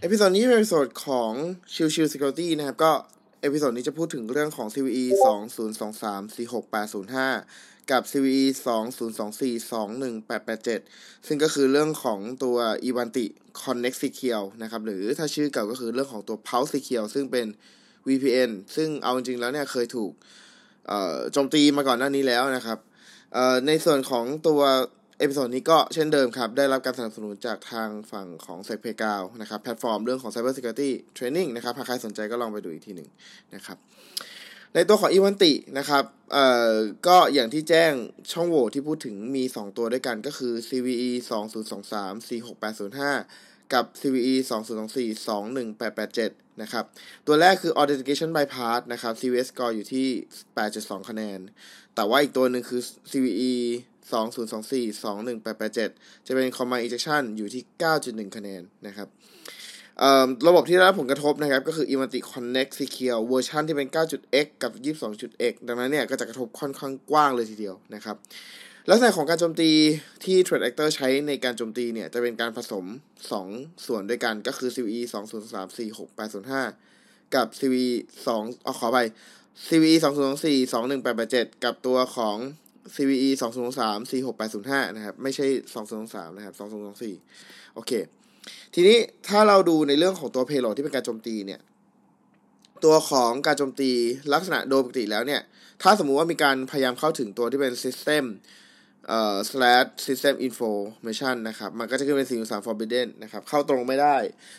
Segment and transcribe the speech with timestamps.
[0.00, 1.32] episode นี้เป็น episode ของ
[1.74, 2.92] Chill Chill Security นะครับ ก็
[3.42, 5.04] episode นี้จะพูดถึงเรื่องของ CVE
[5.84, 6.36] 2023
[7.06, 8.44] 46805 กับ CVE
[9.06, 12.56] 2024 21887 ซึ่งก็คือเรื่องของตัว
[12.88, 13.24] e v a n t i
[13.60, 17.46] Connect Secure นะครับ หรือถ้าชื่อเก่าก็คือเรื่องของตัว Pulse Secure ซึ่งเป็น
[18.08, 20.12] VPN ซึ่งเอาจริงๆแล้วเนี่ยเคยถูก
[21.32, 22.78] โจมตีมาก่อนหน้านี้แล้วนะครับ
[23.66, 24.60] ในส่วนของตัว
[25.18, 33.08] episode นี้ก็เช่นเดิมครับ ได้รับการสนับสนุนจากทางฝั่งของเซฟเพกาวนะครับแพลตฟอร์มเรื่องของ Cyber Security Training นะครับหากใครสนใจก็ลองไปดูอีกทีหนึ่ง
[33.54, 33.78] นะครับ
[34.74, 36.74] ในตัวของ Ivanti นะครับเอ่อ
[37.06, 37.92] ก็อย่างที่แจ้ง
[38.32, 41.10] ช่องโหว่ที่พูดถึงมี 2 ตัวด้วยกันก็คือ CVE
[41.68, 44.34] 2023 46805 กับ CVE
[44.88, 45.28] 2024
[45.88, 46.84] 21887 นะครับ
[47.26, 50.06] ตัวแรกคือ Authentication Bypass นะครับ CVSS score อยู่ที่
[50.58, 51.40] 8.2 คะแนน
[51.94, 53.52] แต่ว่าอีกตัวหนึ่งคือ CVE
[54.10, 57.62] 2024 21887 จะเป็น Command Injection อยู่ที่
[58.28, 59.08] 9.1 คะแนนนะครับ
[60.48, 68.16] ระบบที่ได้รับผลกระทบนะครับ ก็คือ i m a t i Connect Secure เวอร์ชันที่เป็น 9.x กับ 22.x ดังนั้นเนี่ย ก็จะกระทบค่อนข้างกว้างเลยทีเดียวนะครับ
[68.90, 69.70] ลักษณะของการโจมตี
[70.24, 72.84] ที่ Threat Actor ใช้ในการโจมตีเนี่ย จะเป็นการผสม
[73.34, 75.00] 2 ส่วนด้วยกันก็คือ CVE
[76.58, 77.92] 20346805 กับ CVE
[78.26, 78.98] 2เอขอไป
[79.68, 82.36] CVE 2024 21887 กับตัวของ
[82.94, 86.54] CVE 2 0 3 46805 นะครับ ไม่ใช่ 2 0 3 นะครับ
[87.14, 87.92] 2024 โอเค
[88.74, 88.98] ทีนี้
[89.28, 91.60] ถ้าเราดูในเรื่องของตัว payload ที่เป็นการโจมตีเนี่ย
[92.84, 93.90] ตัวของการโจมตี
[94.32, 95.42] ลักษณะโดยปกติแล้วเนี่ย
[95.82, 98.24] ถ้าสมมุติว่ามีการพยายามเข้าถึงตัวที่เป็น system
[99.08, 104.16] เอ่อ slash system information นะครับ มันก็จะขึ้นเป็น4 3 forbidden นะครับ เข้าตรงไม่ได้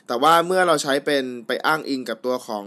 [0.08, 2.66] แต่ว่าเมื่อเราใช้เป็นไปอ้างอิงกับตัวของ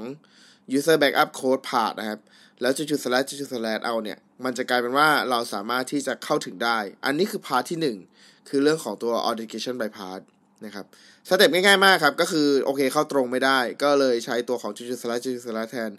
[0.76, 2.20] user backup code part นะครับ
[2.60, 10.20] แล้วจุด slash จุด slash เอาเนี่ย มันจะกลายเป็นว่าเราสามารถที่จะเข้าถึงได้ อันนี้คือพาร์ทที่ 1 คือเรื่องของตัว authentication by pass
[10.66, 10.86] นะครับ
[11.28, 15.90] สเต็ปง่ายๆมากครับ ก็คือโอเคเข้าตรงไม่ได้ ก็เลยใช้ตัวของจุดๆสลัดจุดสลัดแทน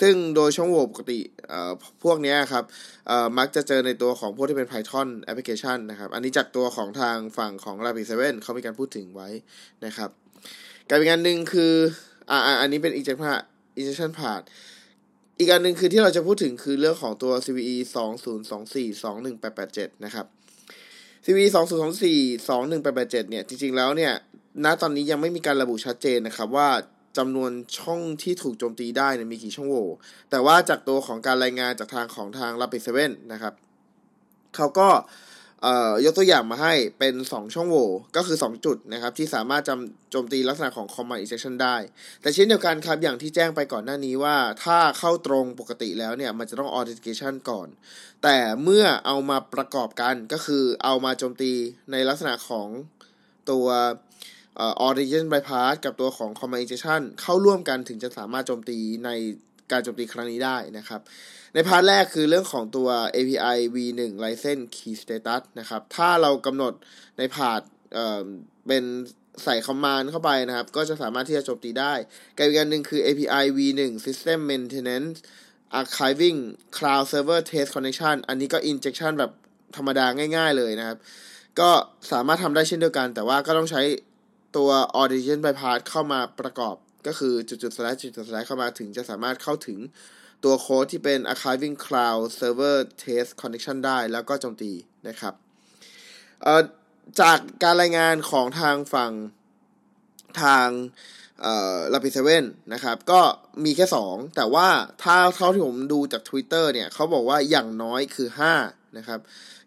[0.00, 1.20] ซึ่งโดยช่องโหว่ปกติ
[2.04, 2.64] พวกนี้ครับ
[3.38, 9.28] มักจะเจอในตัวของพวกที่เป็น Python application นะครับ อันนี้จากตัวของทางฝั่งของ Rapid 7เขามีการพูดถึงไว้
[9.84, 10.10] นะครับ
[10.88, 11.74] การเป็นงานหนึ่งคือ
[12.30, 13.38] อ่าอันนี้เป็น injection
[13.78, 14.42] injection part
[15.40, 17.76] อีกอันหนึ่งคือที่เราจะพูดถึงคือเรื่องของตัว CVE
[18.54, 19.02] 2024
[19.52, 20.26] 21887 นะครับ
[21.24, 21.46] CVE
[22.00, 24.12] 2024 21887 เนี่ย จริงๆ แล้วเนี่ย
[24.64, 26.68] ณ ตอนนี้ยังไม่มีการระบุชัดเจนนะครับว่า
[27.18, 29.88] จำนวนช่องที่ถูกโจมตีได้เนี่ยมีกี่ช่องโหว่
[30.30, 33.54] แต่ว่าจากตัวของการรายงานจากทางของทาง Rapid 7นะครับ
[34.56, 34.88] เขาก็
[36.04, 41.76] ยกตัวอย่างมาให้เป็น 2 ช่องโหว่ก็คือ 2 จุดนะครับที่สามารถจำโจมตีลักษณะของ command injection ได้
[42.22, 47.68] แต่เช่นเดียวกันครับอย่างที่แจ้งไปก่อนหน้านี้ว่าถ้าเข้าตรงปกติแล้วเนี่ยมันจะต้อง authentication ก่อน
[48.22, 51.52] แต่เมื่อเอามาประกอบกันก็คือเอามาโจมตี
[51.92, 52.68] ในลักษณะของ
[53.50, 53.66] ตัว
[54.84, 59.10] authentication bypass กับตัวของ command injection เข้าร่วมกันถึงจะสามารถโจมตีใน
[59.72, 61.00] การโจมตีครั้งนี้ได้นะครับ
[61.54, 66.72] ใน path แรกคือเรื่องของตัว API v1 license key status นะครับ ถ้าเรากำหนด
[67.18, 67.62] ใน path
[67.92, 68.26] เอ่อ
[68.66, 68.84] เป็น
[69.44, 71.94] ใส่ command เข้าไปนะครับ ก็จะสามารถที่จะโจมตีได้
[72.36, 75.18] กับอีกอันหนึ่งคือ API v1 system maintenance
[75.80, 76.38] archiving
[76.76, 79.30] cloud server test connection อันนี้ก็ injection แบบ
[79.76, 80.06] ธรรมดา
[80.36, 80.98] ง่ายๆเลยนะครับ
[81.60, 81.70] ก็
[82.12, 83.82] สามารถทำได้เช่นเดียวกัน แต่ว่าก็ต้องใช้
[84.56, 84.70] ตัว
[85.00, 89.78] authentication bypass เข้ามาประกอบ ก็คือจุดๆ slash จุดๆ slash เข้ามาถึงจะสามารถเข้าถึง
[90.44, 94.72] ตัวโค้ดที่เป็น archiving cloud server test connection ได้แล้วก็โจมตี
[95.08, 95.34] นะครับ
[97.20, 99.12] จากการรายงานของทางฝั่ง
[100.42, 100.68] ทาง
[101.92, 103.20] ลาปิเซเว่นนะครับ ก็
[103.64, 104.68] มีแค่ 2 แต่ว่า
[105.02, 108.28] ถ้าเท่าที่ผมดูจาก Twitter เนี่ยเขาบอกว่าอย่างน้อยคือ
[108.62, 109.20] 5 นะครับ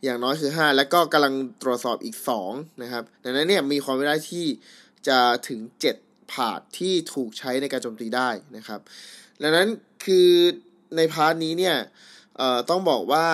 [0.03, 2.16] อย่างน้อยคือ 5 แล้วก็กำลังตรวจสอบอีก
[2.49, 4.45] 2 นะครับ ดังนั้นเนี่ยมีความเป็นได้ที่
[5.07, 5.59] จะถึง
[5.93, 8.79] 7 ผาดที่ถูกใช้ในการโจมตีได้นะครับ
[9.41, 9.67] ดังนั้น
[10.05, 10.29] คือ
[10.97, 11.75] ในพาร์ทนี้เนี่ย
[12.70, 13.25] ต้องบอกว่า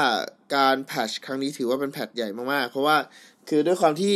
[0.55, 2.97] การแพชครั้งนี้ถือว่าเป็นแพทใหญ่มากๆ เพราะว่า
[3.49, 4.15] คือด้วยความที่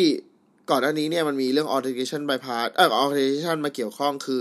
[0.70, 4.40] ก่อนหน้านี้เนี่ยมันมีเรื่อง authentication bypass เอ่อ authentication มาเกี่ยวข้องคือ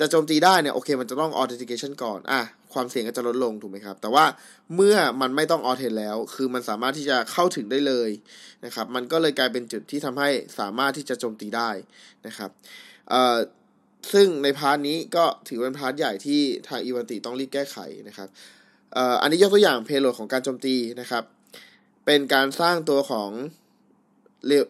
[0.04, 2.42] ะโจมตีได้เนี่ยโอเคมันจะต้อง authentication ก่อนอะ
[2.72, 4.24] ความเสี่ยงก็จะลดลงถูกไหมครับ แต่ว่า
[4.74, 8.10] เมื่อมันไม่ต้อง authent แล้ว คือมันสามารถที่จะเข้าถึงได้เลย
[8.64, 10.28] นะครับ มันก็เลยกลายเป็นจุดที่ทำให้
[10.58, 11.70] สามารถที่จะโจมตีได้
[12.26, 12.50] นะครับ
[14.12, 17.76] ซึ่งใน part นี้ก็ถือเป็น part ใหญ่ที่ทาง Ivanti ต้องรีบแก้ไข
[18.08, 18.28] นะครับ
[19.22, 21.24] อันนี้ยกตัวอย่าง payload ของการโจมตีนะครับ
[22.06, 23.30] เป็นการสร้างตัวของ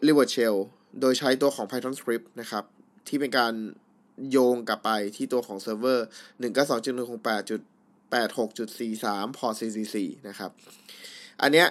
[0.07, 0.55] reverse shell
[1.01, 2.63] โดยใช้ตัวของ Python script นะครับ
[3.07, 3.53] ที่เป็นการ
[4.29, 6.07] โยงกลับไปที่ตัวของเซิร์ฟเวอร์
[6.41, 9.55] 192.168.86.43 port
[9.93, 10.51] 44 นะครับ
[11.41, 11.67] อันเนี้ย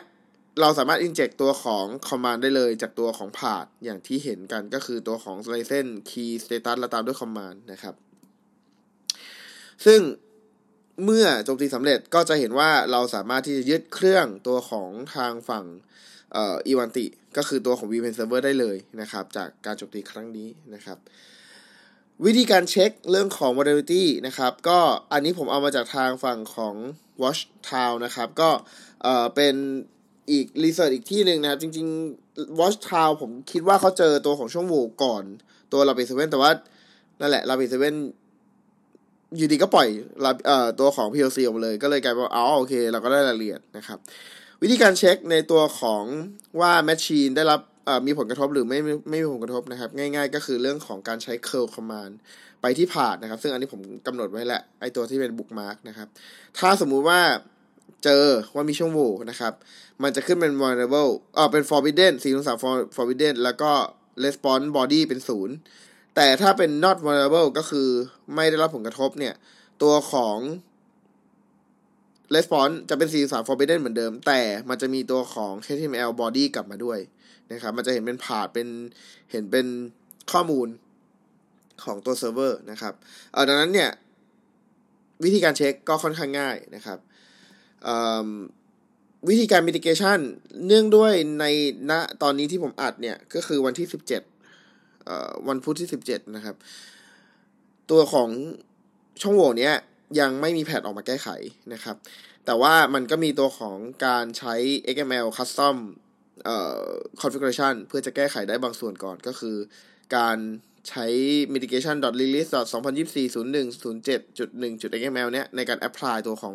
[0.60, 7.94] เราสามารถ inject ตัวของ command ได้เลยจากตัวของ path อย่างที่เห็นกันก็คือตัวของ license key status แล้วตามด้วย command นะครับ
[9.86, 10.00] ซึ่ง
[11.04, 15.64] เมื่อโจมตีสำเร็จก็จะเห็นว่าเราสามารถที่จะยึดเครื่องตัวของทางฝั่ง
[16.36, 17.06] อีวันติ
[17.36, 20.98] ก็คือตัวของ VPN Server ได้เลยนะครับ จากการโจมตีครั้งนี้นะครับ
[22.24, 24.80] วิธีการเช็คเรื่องของ vulnerability นะครับ ก็
[25.12, 26.74] อันนี้ผมเอามาจากทางฝั่งของ
[27.22, 28.50] Watch Town นะครับ ก็
[29.34, 29.54] เป็น
[30.30, 31.86] อีกรีเสิร์ชอีกที่หนึ่งนะครับ จริง
[32.22, 35.24] ๆ Watch Town ผมคิดว่าเขาเจอตัวของช่วงโหว่ก่อน
[35.72, 36.50] ตัวเราไปเซเว่นแต่ว่า
[37.20, 37.94] นั่นแหละเราไปเซเว่น
[39.36, 39.88] อยู่ดีก็ปล่อย
[40.46, 43.98] เอ่อตัวของ PLC ออกมาเลย ก็เลยกลายเป็นอ๋อโอเค เราก็ได้รายละเอียดนะครับ
[44.62, 46.04] วิธีการเช็คในตัวของ
[46.60, 47.60] ว่าแมชชีนได้รับ
[48.06, 52.12] มีผลกระทบหรือไม่ไม่มีผลกระทบนะครับ ง่ายๆ ก็คือเรื่องของการใช้ curl command
[52.62, 56.08] ไปที่ผ่านนะครับ ซึ่งอันนี้ผมกำหนดไว้แหละไอตัวที่เป็น bookmark นะครับ
[56.58, 57.20] ถ้าสมมุติว่า
[58.04, 59.52] เจอว่ามีช่องโหว่นะครับ
[60.02, 62.12] มันจะขึ้นเป็น vulnerable เออเป็น forbidden
[62.54, 63.72] 403 forbidden แล้วก็
[64.24, 65.54] response body เป็นศูนย์
[66.14, 67.88] แต่ถ้าเป็น not vulnerable ก็คือ
[68.34, 69.34] ไม่ได้รับผลกระทบเนี่ย
[69.82, 70.38] ตัวของ
[72.34, 76.98] response จะเป็น43 forbidden เหมือนเดิม แต่มันจะมีตัวของ HTML body กลับมาด้วย
[77.52, 78.68] นะครับ มันจะเห็นเป็นผาดเป็น
[79.30, 79.66] เห็นเป็น
[80.32, 80.68] ข้อมูล
[81.84, 82.94] ของตัวเซิร์ฟเวอร์นะครับ
[83.32, 83.90] เออดังนั้นเนี่ย
[85.24, 86.98] วิธีการเช็คก็ค่อนข้างง่ายนะครับ
[89.28, 90.18] วิธีการ mitigation
[90.66, 91.44] เนื่องด้วยใน
[91.90, 91.92] ณ
[92.22, 93.86] ตอนนี้ที่ผมอัดเนี่ย ก็คือวันที่
[94.66, 96.56] 17วันพุธที่17นะครับ
[97.90, 98.28] ตัวของ
[99.22, 99.74] ช่องโหว่เนี้ย
[100.20, 101.28] ยังไม่มี patch ออกมาแก้ไข
[101.72, 101.96] นะครับ
[102.46, 104.54] แต่ว่ามันก็มีตัวของการใช้
[104.94, 105.76] XML custom
[106.44, 106.86] เอ่อ
[107.20, 109.56] configuration เพื่อจะแก้ไขได้บางส่วนก่อนก็คือ
[110.16, 110.38] การ
[110.88, 111.06] ใช้
[111.54, 113.68] mitigation release 2024 01
[114.06, 116.54] 07.1.xml เนี้ยในการ apply ตัวของ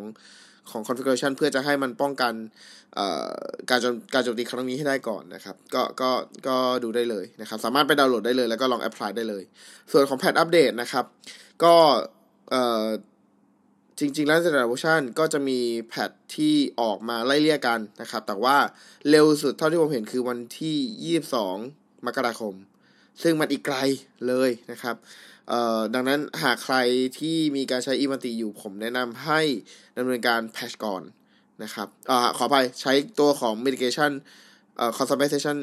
[0.70, 2.32] ของ configuration เพื่อจะให้มันป้องกัน
[3.70, 3.80] การ
[4.14, 6.10] การโจมตีครั้งนี้ให้ได้ก่อนนะครับ ก็ก็
[6.48, 9.42] ก็ดูได้เลยนะครับ สามารถไปดาวน์โหลดได้เลยแล้วก็ลอง apply ได้เลย
[9.92, 11.04] ส่วนของแพทอัปเดตนะครับ
[11.62, 11.74] ก็
[13.98, 18.56] จริงๆแล้วแต่ละเวอร์ชันก็จะมีแพทที่ออกมาไล่เลี่ยกันนะครับ แต่ว่า
[19.10, 21.16] เร็วสุดเท่าที่ผมเห็นคือวันที่
[21.54, 22.54] 22 มกราคม
[23.22, 23.78] ซึ่งมันอีกไกล
[24.26, 24.96] เลยนะครับ
[25.94, 26.76] ดังนั้นหากใคร
[27.18, 29.40] ที่มีการใช้อีวันติอยู่ผมแนะนำให้
[29.96, 31.02] ดำเนินการแพชก่อน
[31.62, 34.10] นะครับอขอไปใช้ตัวของ mitigation
[34.76, 35.56] เอ่อ conservation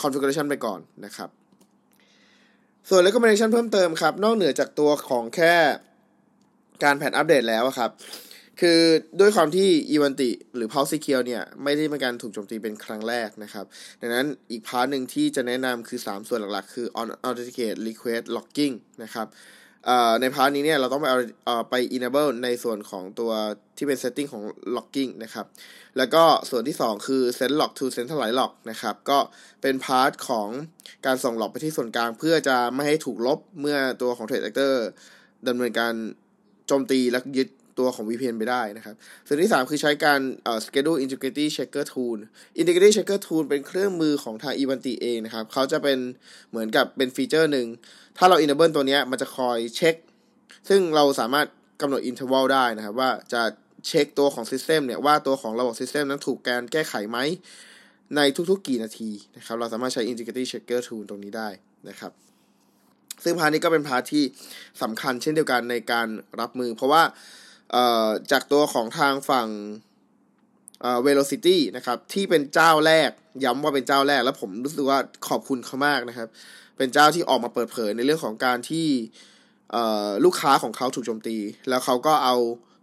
[0.00, 1.30] configuration ไปก่อนนะครับ
[2.88, 5.54] ส่วน recommendation เพิ่มเติมครับ นอกเหนือจากตัวของแค่
[6.84, 7.90] การ patch อัปเดตแล้วครับ
[8.62, 8.80] คือ
[9.20, 13.64] ด้วยความที่ Ivanti หรือ Pulse Secure เนี่ยไม่ได้เป็นการถูกโจมตีเป็นครั้งแรกนะครับ
[14.00, 16.86] ดังนั้นอีก part หนึ่งที่จะแนะนำคือ 3 ส่วนหลักๆ คือ
[17.26, 19.26] authenticate request logging นะครับ
[20.20, 21.06] ใน part นี้เนี่ยเราต้องไป
[21.44, 23.32] เอาไป enable ในส่วนของตัว
[23.76, 24.42] ที่เป็น setting ของ
[24.76, 25.46] logging นะครับ
[25.98, 29.18] แล้วก็ส่วนที่ 2 คือ send log to centralized log นะครับ ก็
[29.62, 30.48] เป็น part ของ
[31.06, 34.74] การส่ง log ไปที่ส่วนกลาง เพื่อจะไม่ให้ถูกลบเมื่อตัวของ threat actor
[35.48, 35.94] ดำเนินการ
[36.66, 38.94] โจมตีและยึด ตัวของ VPN ไปได้นะครับ
[39.26, 42.18] ส่วนที่ 3 คือใช้การเอ่อ schedule integrity checker tool
[42.60, 45.98] integrity checker tool เป็นเครื่องมือของทาง Ivanti เองนะครับ เขาจะเป็น
[46.50, 47.66] เหมือนกับเป็นฟีเจอร์หนึ่ง
[48.18, 49.96] ถ้าเรา enable ตัวนี้มันจะคอยเช็ค
[50.68, 51.46] ซึ่งเราสามารถ
[51.80, 53.42] กำหนด interval ได้นะครับ ว่าจะ
[53.86, 57.18] เช็คตัวของ system เนี่ย ว่าตัวของระบบ system นั้นถูกการแก้ไขไหม
[58.16, 61.48] ในทุกๆกี่นาทีนะครับ เราสามารถใช้ integrity checker tool ตรงนี้ได้
[61.88, 62.12] นะครับ
[63.24, 64.24] ซึ่ง part นี้ก็เป็น part ที่
[64.82, 66.08] สำคัญเช่นเดียวกันในการ
[66.40, 67.02] รับมือ เพราะว่า
[68.30, 69.48] จากตัวของทางฝั่ง
[71.02, 73.10] Volexity นะครับ ที่เป็นเจ้าแรก
[73.44, 74.98] ย้ำว่าเป็นเจ้าแรก แล้วผมรู้สึกว่า
[75.28, 76.28] ขอบคุณเขามากนะครับ
[76.76, 78.86] เป็นเจ้าที่ออกมาเปิดเผยในเรื่องของการที่
[80.24, 81.36] ลูกค้าของเขาถูกโจมตี
[81.68, 82.36] แล้วเขาก็เอา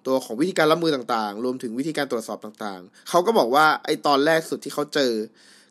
[0.07, 5.13] ตัวของวิธีการรับมือต่างๆ รวมถึงวิธีการตรวจสอบต่างๆ เขาก็บอกว่าไอ้ตอนแรกสุดที่เขาเจอ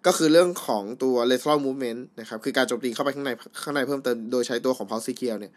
[0.07, 3.31] ก็คือเรื่องของตัว lateral movement นะครับ คือการโจมตีเข้าไปข้างใน
[3.63, 5.53] ข้างในเพิ่มเติมโดยใช้ตัวของ pulse secure เนี่ย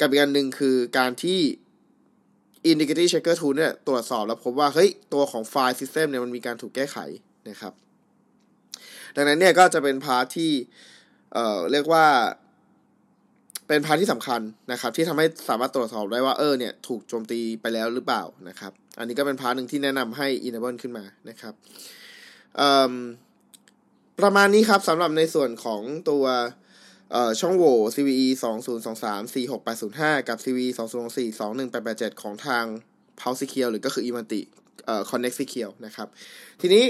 [0.00, 1.40] กับอีกอันหนึ่งคือการที่
[2.70, 6.98] indicator checker tool เนี่ยตรวจสอบแล้วพบว่าเฮ้ยตัวของไฟล์ system เนี่ยมันมีการถูกแก้ไข
[7.48, 7.72] นะครับ
[9.16, 10.52] ดังนั้นเนี่ยก็จะเป็น part ที่
[11.34, 12.06] เอ่อเรียกว่า
[13.68, 14.40] เป็น part ที่สำคัญ
[14.72, 21.54] นะครับ ที่ทำให้สามารถตรวจสอบได้ว่าเออเนี่ยถูกโจมตีไปแล้วหรือเปล่านะครับ อันนี้ก็เป็น part หนึ่งที่แนะนำให้ enable ขึ้นมานะครับ
[24.20, 25.80] ประมาณนี้ครับสำหรับในส่วนของ
[26.10, 26.24] ตัว
[27.40, 28.28] ช่องโหว่ CVE
[28.82, 30.68] 2023 46805 กับ CVE
[31.10, 31.38] 2024
[31.80, 32.64] 21887 ของทาง
[33.20, 34.40] Pulse Secure หรือก็คือ Ivanti
[35.10, 36.08] Connect Secure นะครับ
[36.60, 36.84] ทีนี้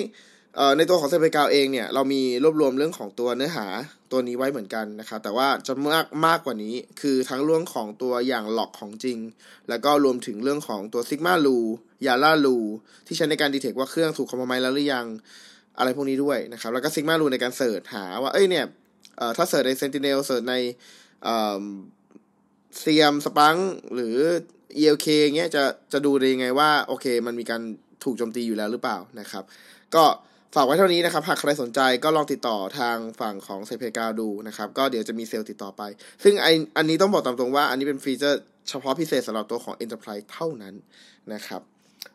[0.76, 3.66] ในตัวของเซเปกาวเองเนี่ย เรามีรวบรวมเรื่องของตัวเนื้อหา
[4.12, 9.18] ตัวนี้ไว้เหมือนกันนะครับ แต่ว่าจะมากมากกว่านี้คือทั้งเรื่องของตัวอย่าง log ของจริง
[9.68, 11.59] แล้วก็รวมถึงเรื่องของตัว Sigma Rule
[12.06, 12.57] Yara Rule
[13.06, 15.06] ที่ใช้ในการ detect ว่าเครื่องถูกคอมไมแล้วหรือยัง
[15.78, 18.64] อะไรพวกนี้ด้วยนะครับ แล้วก็ Sigma Rule ในการ search หาว่าเอ้ยเนี่ย
[19.37, 20.54] ถ้า search ใน Sentinel search ใน
[22.78, 23.57] SIEM Splunk
[23.94, 24.16] หรือ
[24.80, 25.06] ELK
[25.37, 27.61] เงี้ยจะจะดูได้ยังไงว่า โอเค มันมีการ
[28.04, 29.44] ถูกโจมตีอยู่แล้วหรือเปล่านะครับ
[29.94, 30.04] ก็
[30.54, 35.83] ฝากไว้เท่านี้นะครับ หากใครสนใจก็ลองติดต่อทางฝั่งของเซเพกาดูนะครับ ก็เดี๋ยวจะมีเซลล์ติดต่อไป
[36.25, 40.75] ซึ่งไอ้อันนี้ต้องบอกตามตรงว่าอันนี้เป็นฟีเจอร์เฉพาะพิเศษสำหรับตัวของ Enterprise เท่านั้น
[41.33, 41.61] นะครับ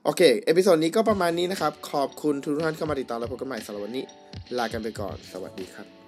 [0.03, 4.03] โอเค episode นี้ก็ประมาณนี้นะครับ ขอบคุณทุกท่านเข้ามาติดตามและพบกันใหม่สำหรับวันนี้
[4.57, 5.98] ลากันไปก่อน สวัสดีครับ